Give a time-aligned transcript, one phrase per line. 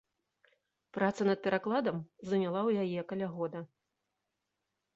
[0.97, 1.97] Праца над перакладам
[2.31, 3.59] заняла ў яе каля года.